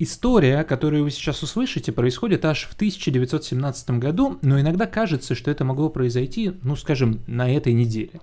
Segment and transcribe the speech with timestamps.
[0.00, 5.64] История, которую вы сейчас услышите, происходит аж в 1917 году, но иногда кажется, что это
[5.64, 8.20] могло произойти, ну скажем, на этой неделе.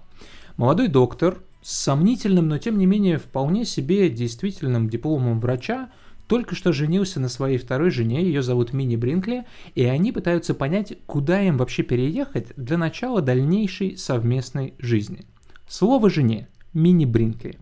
[0.57, 5.89] Молодой доктор с сомнительным, но тем не менее вполне себе действительным дипломом врача
[6.27, 10.93] только что женился на своей второй жене, ее зовут Мини Бринкли, и они пытаются понять,
[11.05, 15.25] куда им вообще переехать для начала дальнейшей совместной жизни.
[15.67, 17.57] Слово жене– Мини Бринкли.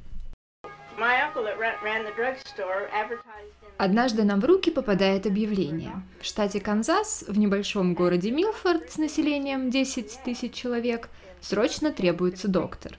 [3.78, 6.04] Однажды нам в руки попадает объявление.
[6.20, 12.98] В штате Канзас, в небольшом городе Милфорд с населением 10 тысяч человек, срочно требуется доктор.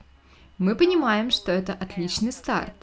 [0.56, 2.74] Мы понимаем, что это отличный старт.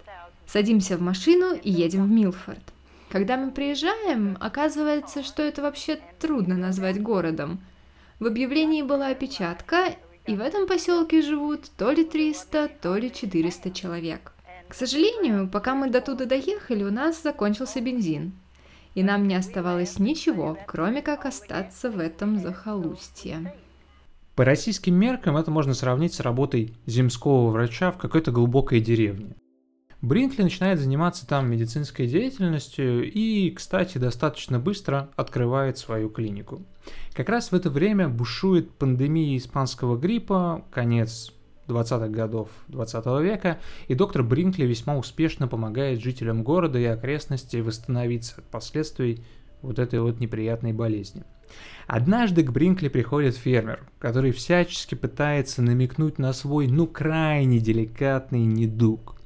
[0.46, 2.74] Садимся в машину и едем в Милфорд.
[3.10, 7.60] Когда мы приезжаем, оказывается, что это вообще трудно назвать городом.
[8.20, 9.96] В объявлении была опечатка,
[10.26, 14.34] и в этом поселке живут то ли 300, то ли 400 человек.
[14.68, 18.34] К сожалению, пока мы до туда доехали, у нас закончился бензин.
[18.96, 23.54] И нам не оставалось ничего, кроме как остаться в этом захолустье.
[24.36, 29.36] По российским меркам это можно сравнить с работой земского врача в какой-то глубокой деревне.
[30.02, 36.62] Бринкли начинает заниматься там медицинской деятельностью и, кстати, достаточно быстро открывает свою клинику.
[37.14, 41.34] Как раз в это время бушует пандемия испанского гриппа, конец
[41.68, 48.36] 20-х годов 20 века, и доктор Бринкли весьма успешно помогает жителям города и окрестностей восстановиться
[48.38, 49.24] от последствий
[49.62, 51.24] вот этой вот неприятной болезни.
[51.88, 59.18] Однажды к Бринкли приходит фермер, который всячески пытается намекнуть на свой, ну, крайне деликатный недуг.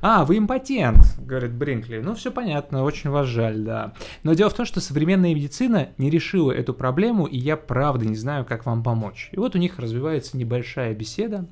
[0.00, 2.00] «А, вы импотент»,— говорит Бринкли.
[2.00, 3.94] «Ну, все понятно, очень вас жаль, да.
[4.22, 8.16] Но дело в том, что современная медицина не решила эту проблему, и я правда не
[8.16, 9.28] знаю, как вам помочь».
[9.32, 11.46] И вот у них развивается небольшая беседа,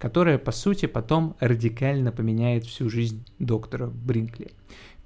[0.00, 4.52] которая, по сути, потом радикально поменяет всю жизнь доктора Бринкли.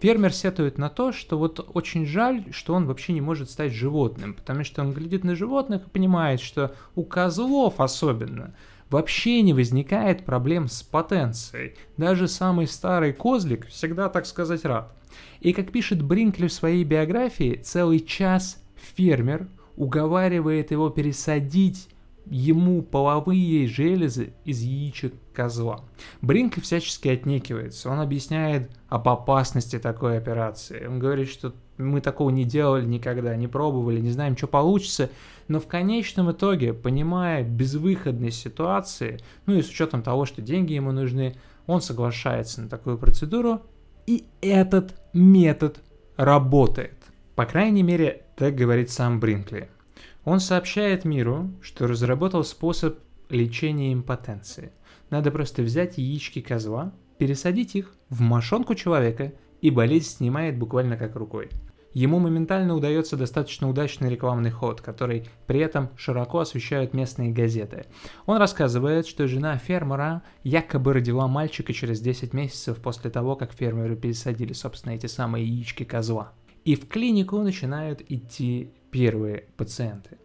[0.00, 4.34] Фермер сетует на то, что вот очень жаль, что он вообще не может стать животным,
[4.34, 8.54] потому что он глядит на животных и понимает, что у козлов особенно–
[8.90, 11.74] вообще не возникает проблем с потенцией.
[11.96, 14.94] Даже самый старый козлик всегда, так сказать, рад.
[15.40, 21.88] И как пишет Бринкли в своей биографии, целый час фермер уговаривает его пересадить
[22.26, 25.80] ему половые железы из яичек козла.
[26.22, 27.90] Бринкли всячески отнекивается.
[27.90, 30.86] Он объясняет об опасности такой операции.
[30.86, 35.10] Он говорит, что мы такого не делали никогда, не пробовали, не знаем, что получится.
[35.48, 40.92] Но в конечном итоге, понимая безвыходность ситуации, ну и с учетом того, что деньги ему
[40.92, 41.34] нужны,
[41.66, 43.62] он соглашается на такую процедуру,
[44.06, 45.80] и этот метод
[46.16, 46.94] работает.
[47.34, 49.68] По крайней мере, так говорит сам Бринкли.
[50.24, 52.98] Он сообщает миру, что разработал способ
[53.28, 54.72] лечения импотенции.
[55.10, 61.16] Надо просто взять яички козла, пересадить их в мошонку человека, и болезнь снимает буквально как
[61.16, 61.48] рукой.
[61.94, 67.86] Ему моментально удается достаточно удачный рекламный ход, который при этом широко освещают местные газеты.
[68.26, 73.94] Он рассказывает, что жена фермера якобы родила мальчика через 10 месяцев после того, как фермеры
[73.94, 76.32] пересадили, собственно, эти самые яички козла.
[76.64, 80.18] И в клинику начинают идти первые пациенты.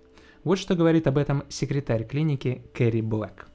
[0.44, 3.47] Вот что говорит об этом секретарь клиники Кэрри Блэк.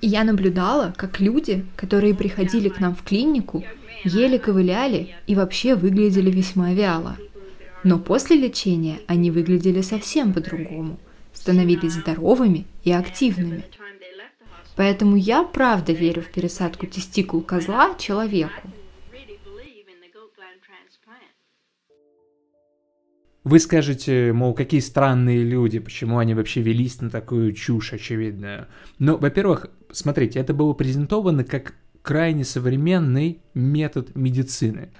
[0.00, 3.62] Я наблюдала, как люди, которые приходили к нам в клинику,
[4.04, 7.18] еле ковыляли и вообще выглядели весьма вяло.
[7.84, 10.98] Но после лечения они выглядели совсем по-другому,
[11.34, 13.64] становились здоровыми и активными.
[14.76, 18.68] Поэтому я правда верю в пересадку тестикул козла человеку.
[23.42, 28.66] Вы скажете, мол, какие странные люди, почему они вообще велись на такую чушь очевидную.
[28.98, 34.90] Но, во-первых, смотрите, это было презентовано как крайне современный метод медицины.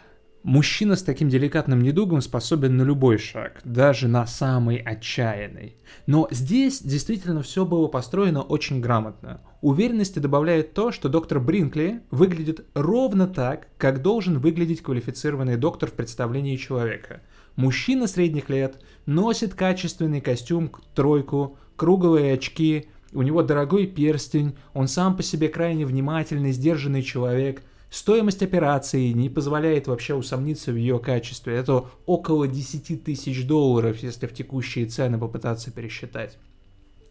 [0.46, 5.76] Мужчина с таким деликатным недугом способен на любой шаг, даже на самый отчаянный.
[6.06, 9.40] Но здесь действительно все было построено очень грамотно.
[9.60, 15.92] Уверенности добавляет то, что доктор Бринкли выглядит ровно так, как должен выглядеть квалифицированный доктор в
[15.92, 17.20] представлении человека–
[17.56, 25.16] Мужчина средних лет носит качественный костюм, тройку, круглые очки, у него дорогой перстень, он сам
[25.16, 27.62] по себе крайне внимательный, сдержанный человек.
[27.96, 31.56] Стоимость операции не позволяет вообще усомниться в ее качестве.
[31.56, 36.36] Это около 10 тысяч долларов, если в текущие цены попытаться пересчитать.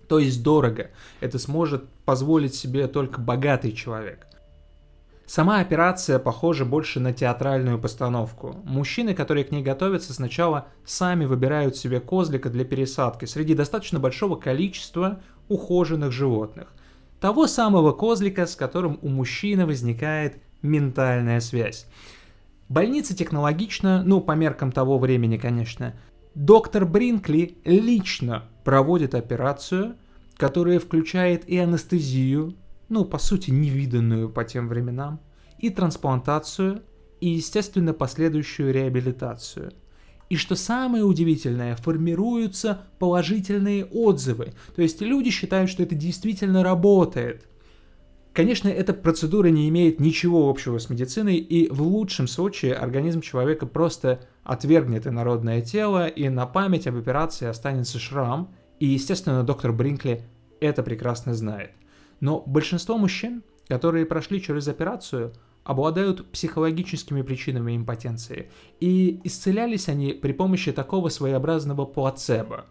[0.08, 0.92] То есть дорого.
[1.22, 4.28] Это сможет позволить себе только богатый человек.
[5.26, 8.56] Сама операция похожа больше на театральную постановку.
[8.64, 14.36] Мужчины, которые к ней готовятся, сначала сами выбирают себе козлика для пересадки среди достаточно большого
[14.36, 16.68] количества ухоженных животных.
[17.20, 21.88] того самого козлика, с которым у мужчины возникает ментальная связь.
[22.68, 25.94] Больница технологична, ну, по меркам того времени, конечно.
[26.34, 29.96] Доктор Бринкли лично проводит операцию,
[30.36, 32.56] которая включает и анестезию,
[32.90, 35.22] ну, по сути, невиданную по тем временам,
[35.60, 36.82] и трансплантацию,
[37.22, 39.72] и, естественно, последующую реабилитацию.
[40.30, 44.54] И что самое удивительное, формируются положительные отзывы.
[44.76, 47.46] То есть люди считают, что это действительно работает.
[48.36, 53.66] Конечно, эта процедура не имеет ничего общего с медициной, и в лучшем случае организм человека
[53.66, 60.22] просто отвергнет инородное тело, и на память об операции останется шрам, и, естественно, доктор Бринкли
[60.60, 61.72] это прекрасно знает.
[62.20, 65.32] Но большинство мужчин, которые прошли через операцию,
[65.64, 68.50] обладают психологическими причинами импотенции,
[68.82, 72.66] и исцелялись они при помощи такого своеобразного плацебо.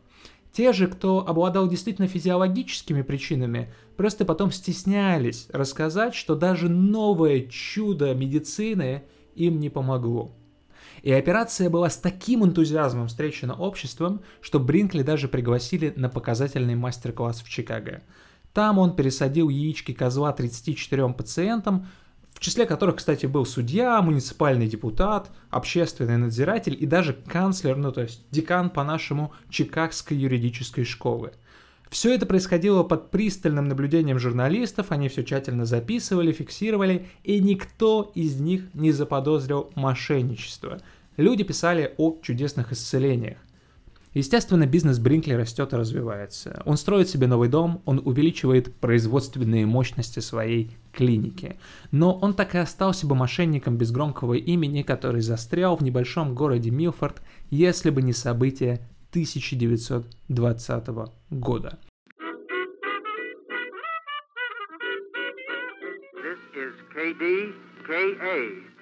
[0.55, 8.15] Те же, кто обладал действительно физиологическими причинами, просто потом стеснялись рассказать, что даже новое чудо
[8.15, 9.03] медицины
[9.35, 10.33] им не помогло.
[11.03, 17.43] И операция была с таким энтузиазмом встречена обществом, что Бринкли даже пригласили на показательный мастер-класс
[17.43, 18.03] в Чикаго.
[18.53, 21.89] Там он пересадил яички козла 34 пациентам,
[22.35, 28.03] в числе которых, кстати, был судья, муниципальный депутат, общественный надзиратель и даже канцлер, ну то
[28.03, 31.33] есть декан по-нашему Чикагской юридической школы.
[31.91, 38.41] Все это происходило под пристальным наблюдением журналистов, они все тщательно записывали, фиксировали, и никто из
[38.41, 40.81] них не заподозрил мошенничество.
[41.17, 43.39] Люди писали о чудесных исцелениях.
[44.15, 46.63] Естественно, бизнес Бринкли растет и развивается.
[46.65, 51.57] Он строит себе новый дом, он увеличивает производственные мощности своей клиники.
[51.91, 56.71] Но он так и остался бы мошенником без громкого имени, который застрял в небольшом городе
[56.71, 60.87] Милфорд, если бы не события 1920
[61.31, 61.79] года.
[66.23, 68.74] This is KDKA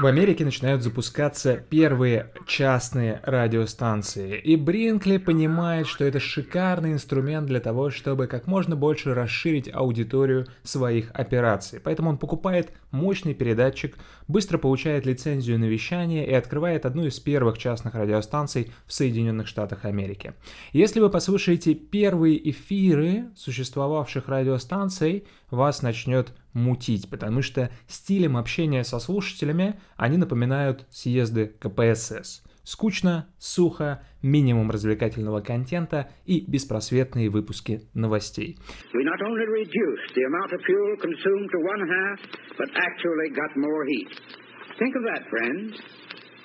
[0.00, 7.58] в Америке начинают запускаться первые частные радиостанции, и Бринкли понимает, что это шикарный инструмент для
[7.60, 11.80] того, чтобы как можно больше расширить аудиторию своих операций.
[11.80, 13.96] Поэтому он покупает мощный передатчик,
[14.28, 19.84] быстро получает лицензию на вещание и открывает одну из первых частных радиостанций в Соединенных Штатах
[19.84, 20.34] Америки.
[20.72, 28.98] Если вы послушаете первые эфиры существовавших радиостанций, вас начнет мутить, потому что стилем общения со
[28.98, 32.42] слушателями они напоминают съезды КПСС.
[32.62, 38.58] Скучно, сухо, минимум развлекательного контента и беспросветные выпуски новостей.
[44.78, 45.76] Think of that, friends.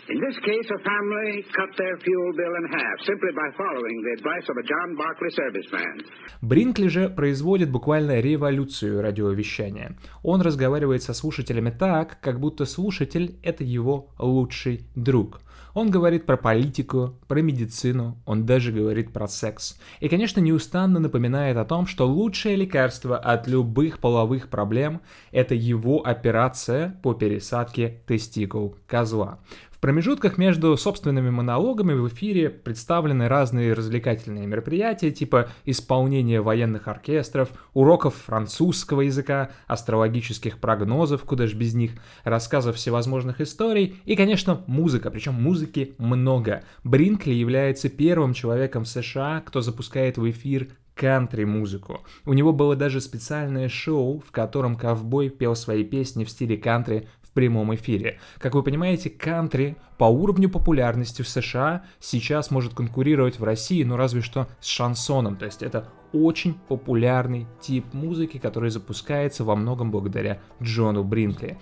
[0.08, 4.14] In this case, a family cut their fuel bill in half simply by following the
[4.18, 6.06] advice of a John Barclay serviceman.
[6.44, 9.98] Бринкли же производит буквально революцию радиовещания.
[10.22, 15.40] Он разговаривает со слушателями так, как будто слушатель— это его лучший друг.
[15.74, 19.78] Он говорит про политику, про медицину, он даже говорит про секс.
[20.00, 25.02] И, конечно, неустанно напоминает о том, что лучшее лекарство от любых половых проблем–
[25.32, 29.40] это его операция по пересадке тестикул козла
[29.86, 38.16] промежутках между собственными монологами в эфире представлены разные развлекательные мероприятия, типа исполнения военных оркестров, уроков
[38.16, 41.92] французского языка, астрологических прогнозов, куда ж без них,
[42.24, 46.64] рассказов всевозможных историй и, конечно, музыка, причем музыки много.
[46.84, 52.02] Бринкли является первым человеком в США, кто запускает в эфир кантри-музыку.
[52.26, 57.08] У него было даже специальное шоу, в котором ковбой пел свои песни в стиле кантри
[57.36, 58.18] прямом эфире.
[58.40, 63.96] Как вы понимаете, кантри по уровню популярности в США сейчас может конкурировать в России, ну
[63.98, 65.36] разве что с шансоном.
[65.36, 71.60] То есть это очень популярный тип музыки, который запускается во многом благодаря Джону Бринкли.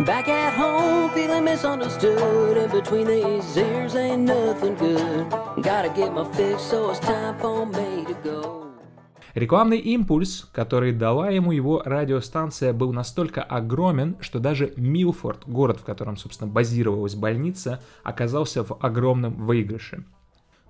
[0.00, 2.58] Back at home, feeling misunderstood.
[2.58, 5.30] In between these ears ain't nothing good.
[5.62, 8.63] Gotta get my fix, so it's time for me to go.
[9.34, 15.84] Рекламный импульс, который дала ему его радиостанция, был настолько огромен, что даже Милфорд, город, в
[15.84, 20.04] котором, собственно, базировалась больница, оказался в огромном выигрыше.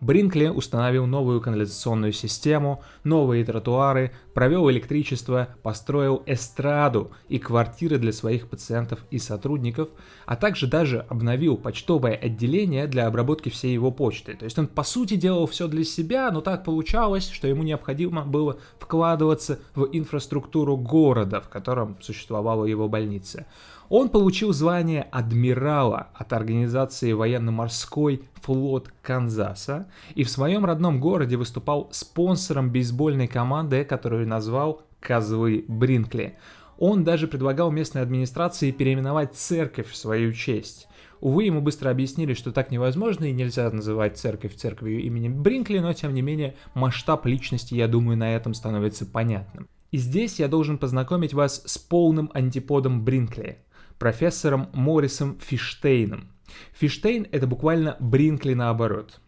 [0.01, 8.49] Бринкли установил новую канализационную систему, новые тротуары, провел электричество, построил эстраду и квартиры для своих
[8.49, 9.89] пациентов и сотрудников,
[10.27, 14.35] а также даже обновил почтовое отделение для обработки всей его почты.
[14.35, 18.25] То есть он по сути делал все для себя, но так получалось, что ему необходимо
[18.25, 23.47] было вкладываться в инфраструктуру города, в котором существовала его больница.
[23.89, 31.89] Он получил звание адмирала от организации военно-морской флот Канзаса и в своем родном городе выступал
[31.93, 36.39] спонсором бейсбольной команды, которую назвал «Козлы Бринкли».
[36.79, 40.89] Он даже предлагал местной администрации переименовать церковь в свою честь.
[41.21, 45.93] Увы, ему быстро объяснили, что так невозможно и нельзя называть церковь церковью именем Бринкли, но
[45.93, 49.69] тем не менее масштаб личности, я думаю, на этом становится понятным.
[49.91, 53.59] И здесь я должен познакомить вас с полным антиподом Бринкли,
[54.05, 56.29] профессором Моррисом Фиштейном.
[56.75, 59.19] Фиштейн— это буквально Бринкли наоборот.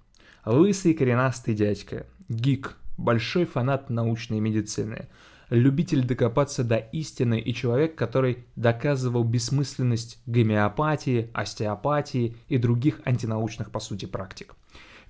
[0.44, 5.08] Лысый коренастый дядька, гик, большой фанат научной медицины—
[5.48, 13.80] любитель докопаться до истины и человек, который доказывал бессмысленность гомеопатии, остеопатии и других антинаучных по
[13.80, 14.56] сути практик.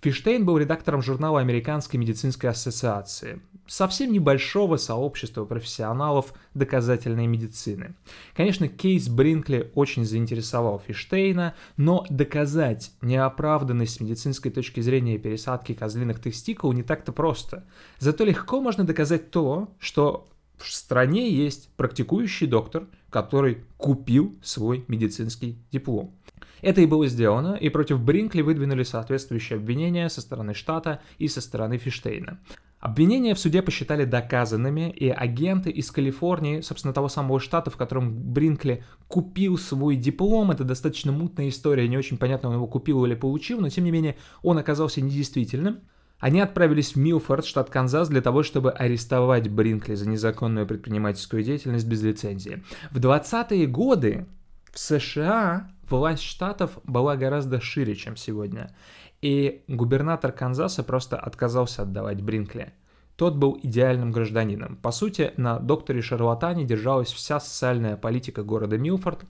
[0.03, 7.95] Фиштейн был редактором журнала Американской медицинской ассоциации, совсем небольшого сообщества профессионалов доказательной медицины.
[8.35, 16.21] Конечно, кейс Бринкли очень заинтересовал Фиштейна, но доказать неоправданность с медицинской точки зрения пересадки козлиных
[16.21, 17.65] тестикул не так-то просто.
[17.99, 25.59] Зато легко можно доказать то, что в стране есть практикующий доктор, который купил свой медицинский
[25.71, 26.15] диплом.
[26.62, 31.40] Это и было сделано, и против Бринкли выдвинули соответствующие обвинения со стороны штата и со
[31.40, 32.38] стороны Фиштейна.
[32.78, 38.12] Обвинения в суде посчитали доказанными, и агенты из Калифорнии, собственно, того самого штата, в котором
[38.32, 43.14] Бринкли купил свой диплом, это достаточно мутная история, не очень понятно, он его купил или
[43.14, 45.80] получил, но тем не менее он оказался недействительным.
[46.18, 51.86] Они отправились в Милфорд, штат Канзас, для того, чтобы арестовать Бринкли за незаконную предпринимательскую деятельность
[51.86, 52.62] без лицензии.
[52.90, 54.26] В 20-е годы
[54.72, 58.75] в США власть штатов была гораздо шире, чем сегодня.
[59.23, 62.73] И губернатор Канзаса просто отказался отдавать Бринкли.
[63.16, 64.76] Тот был идеальным гражданином.
[64.76, 69.25] По сути, на докторе Шарлатане держалась вся социальная политика города Милфорд,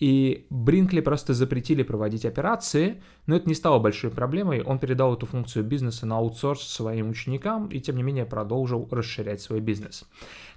[0.00, 4.62] и Бринкли просто запретили проводить операции, но это не стало большой проблемой.
[4.62, 9.40] Он передал эту функцию бизнеса на аутсорс своим ученикам и, тем не менее, продолжил расширять
[9.40, 10.04] свой бизнес.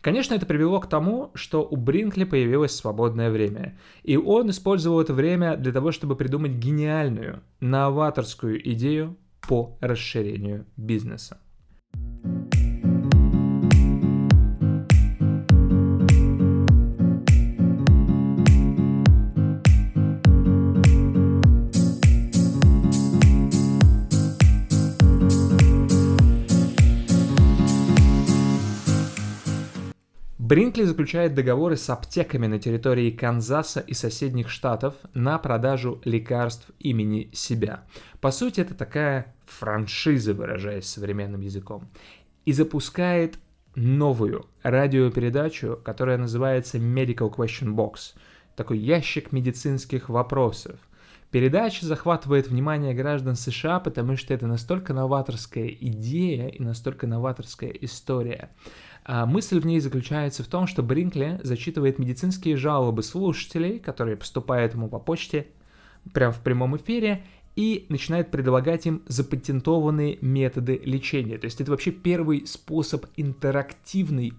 [0.01, 5.13] Конечно, это привело к тому, что у Бринкли появилось свободное время, и он использовал это
[5.13, 11.39] время для того, чтобы придумать гениальную, новаторскую идею по расширению бизнеса.
[30.51, 37.29] Бринкли заключает договоры с аптеками на территории Канзаса и соседних штатов на продажу лекарств имени
[37.31, 37.85] себя.
[38.19, 41.89] По сути, это такая франшиза, выражаясь современным языком.
[42.43, 43.39] И запускает
[43.75, 48.13] новую радиопередачу, которая называется Medical Question Box.
[48.57, 50.81] Такой ящик медицинских вопросов.
[51.31, 58.49] Передача захватывает внимание граждан США, потому что это настолько новаторская идея и настолько новаторская история.
[59.05, 64.73] А мысль в ней заключается в том, что Бринкли зачитывает медицинские жалобы слушателей, которые поступают
[64.73, 65.47] ему по почте,
[66.13, 67.23] прямо в прямом эфире,
[67.55, 71.37] и начинает предлагать им запатентованные методы лечения.
[71.37, 74.33] То есть это вообще первый способ интерактивной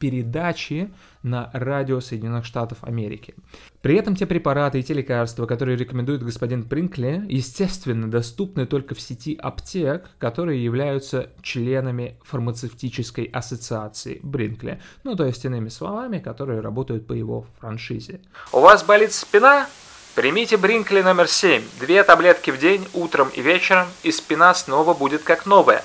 [0.00, 0.92] передачи
[1.22, 3.34] на радио Соединенных Штатов Америки.
[3.82, 9.00] При этом те препараты и те лекарства, которые рекомендует господин Принкли, естественно, доступны только в
[9.00, 14.80] сети аптек, которые являются членами фармацевтической ассоциации Бринкли.
[15.04, 18.20] Ну, то есть, иными словами, которые работают по его франшизе.
[18.52, 19.68] У вас болит спина?
[20.14, 21.62] Примите Бринкли номер 7.
[21.78, 25.84] Две таблетки в день, утром и вечером, и спина снова будет как новая.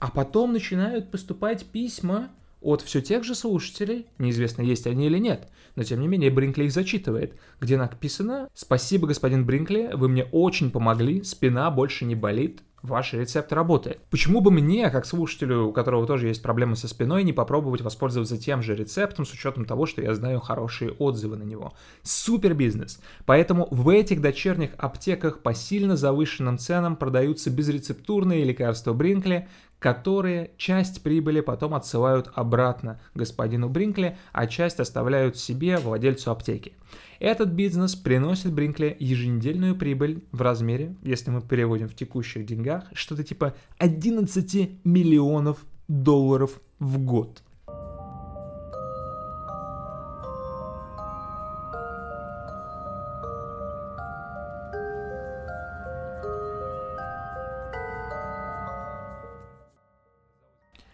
[0.00, 2.28] А потом начинают поступать письма
[2.62, 6.64] от все тех же слушателей, неизвестно, есть они или нет, но тем не менее Бринкли
[6.64, 12.62] их зачитывает, где написано «Спасибо, господин Бринкли, вы мне очень помогли, спина больше не болит,
[12.82, 14.00] ваш рецепт работает.
[14.10, 18.36] Почему бы мне, как слушателю, у которого тоже есть проблемы со спиной, не попробовать воспользоваться
[18.36, 21.74] тем же рецептом с учетом того, что я знаю хорошие отзывы на него?
[22.02, 23.00] Супер бизнес!
[23.24, 29.48] Поэтому в этих дочерних аптеках по сильно завышенным ценам продаются безрецептурные лекарства Бринкли,
[29.82, 36.74] которые часть прибыли потом отсылают обратно господину Бринкли, а часть оставляют себе, владельцу аптеки.
[37.18, 43.24] Этот бизнес приносит Бринкли еженедельную прибыль в размере, если мы переводим в текущих деньгах, что-то
[43.24, 45.58] типа 11 миллионов
[45.88, 47.42] долларов в год.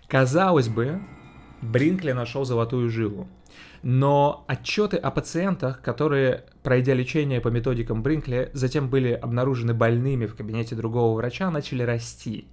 [0.08, 1.02] Казалось бы,
[1.60, 3.28] Бринкли нашел золотую жилу.
[3.82, 10.34] Но отчеты о пациентах, которые, пройдя лечение по методикам Бринкли, затем были обнаружены больными в
[10.34, 12.48] кабинете другого врача, начали расти.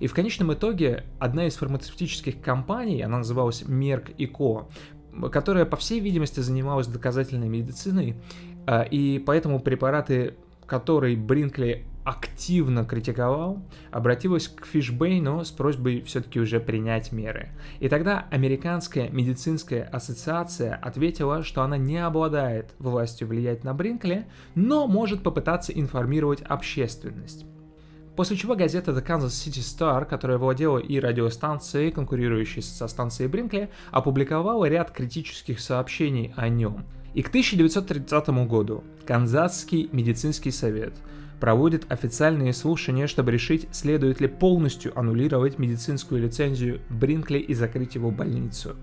[0.00, 4.66] И в конечном итоге одна из фармацевтических компаний, она называлась Merck Co.,
[5.30, 8.16] которая, по всей видимости, занималась доказательной медициной,
[8.66, 10.34] а, и поэтому препараты,
[10.66, 17.50] которые Бринкли активно критиковал, обратилась к Фишбейну с просьбой все-таки уже принять меры.
[17.80, 24.86] И тогда Американская медицинская ассоциация ответила, что она не обладает властью влиять на Бринкли, но
[24.86, 27.44] может попытаться информировать общественность.
[28.16, 33.68] После чего газета The Kansas City Star, которая владела и радиостанцией, конкурирующей со станцией Бринкли,
[33.90, 36.86] опубликовала ряд критических сообщений о нем.
[37.12, 40.94] И к 1930 году Канзасский медицинский совет–
[41.40, 48.10] проводит официальные слушания, чтобы решить, следует ли полностью аннулировать медицинскую лицензию Бринкли и закрыть его
[48.10, 48.76] больницу.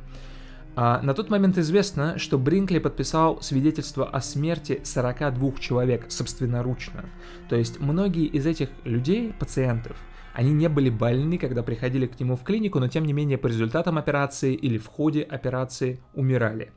[0.77, 7.05] А на тот момент известно, что Бринкли подписал свидетельство о смерти 42 человек собственноручно.
[7.49, 9.95] То есть многие из этих людей, пациентов,
[10.33, 13.47] они не были больны, когда приходили к нему в клинику, но тем не менее по
[13.47, 16.71] результатам операции или в ходе операции умирали.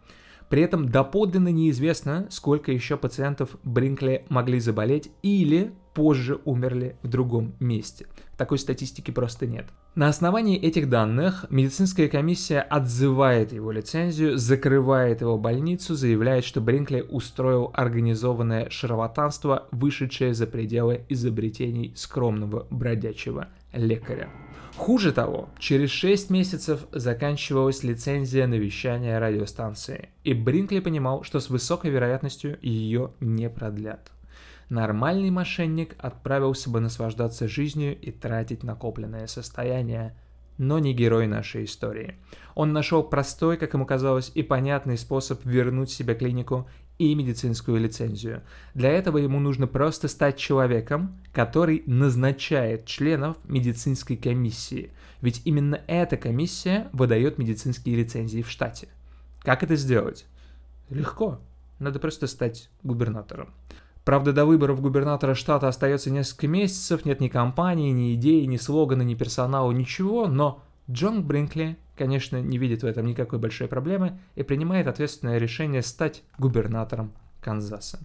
[0.48, 7.54] При этом доподлинно неизвестно, сколько еще пациентов Бринкли могли заболеть или позже умерли в другом
[7.58, 8.06] месте.
[8.36, 9.66] Такой статистики просто нет.
[9.96, 17.00] На основании этих данных медицинская комиссия отзывает его лицензию, закрывает его больницу, заявляет, что Бринкли
[17.00, 24.30] устроил организованное шарлатанство, вышедшее за пределы изобретений скромного бродячего лекаря.
[24.78, 31.50] Хуже того, через 6 месяцев заканчивалась лицензия на вещание радиостанции, и Бринкли понимал, что с
[31.50, 34.12] высокой вероятностью ее не продлят.
[34.68, 40.16] Нормальный мошенник отправился бы наслаждаться жизнью и тратить накопленное состояние,
[40.58, 42.14] но не герой нашей истории.
[42.54, 48.42] Он нашел простой, как ему казалось, и понятный способ вернуть себе клинику и медицинскую лицензию.
[48.74, 54.90] Для этого ему нужно просто стать человеком, который назначает членов медицинской комиссии.
[55.20, 58.88] Ведь именно эта комиссия выдает медицинские лицензии в штате.
[59.40, 60.26] Как это сделать?
[60.90, 61.40] Легко.
[61.78, 63.54] Надо просто стать губернатором.
[64.04, 69.02] Правда, до выборов губернатора штата остается несколько месяцев, нет ни кампании, ни идеи, ни слогана,
[69.02, 74.42] ни персонала, ничего, но Джон Бринкли конечно, не видит в этом никакой большой проблемы и
[74.42, 77.98] принимает ответственное решение стать губернатором Канзаса.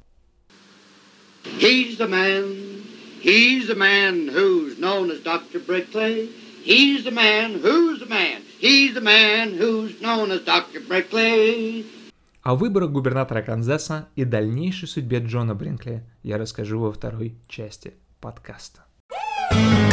[1.60, 2.84] He's the man,
[3.22, 5.60] he's the man who's known as Dr.
[5.66, 6.30] Brickley.
[6.66, 10.82] He's the man, who's the man, he's the man who's known as Dr.
[10.88, 11.86] Brickley.
[12.42, 18.82] О выборах губернатора Канзаса и дальнейшей судьбе Джона Бринкли я расскажу во второй части подкаста.
[19.52, 19.93] thank